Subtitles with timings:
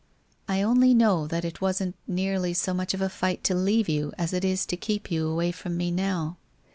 [0.47, 4.13] I only know that it wasn't nearly so much of a fight to leave you,
[4.17, 6.37] as it is to keep you away from me now.